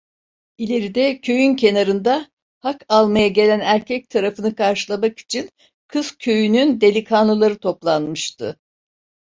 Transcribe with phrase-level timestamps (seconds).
[0.57, 5.49] İleride, köyün kenarında, "hak almaya" gelen erkek tarafını karşılamak için
[5.87, 8.59] kız köyünün delikanlıları toplanmıştı.